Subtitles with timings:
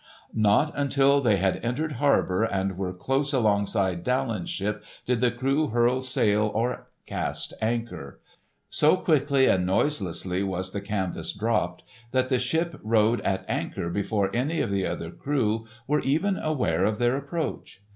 [0.33, 5.69] Not until they had entered harbour and were close alongside Daland's ship did the crew
[5.69, 8.19] furl sail or cast anchor.
[8.67, 11.83] So quickly and noiselessly was the canvas dropped
[12.13, 16.83] that the ship rode at anchor before any of the other crew were even aware
[16.83, 17.83] of their approach.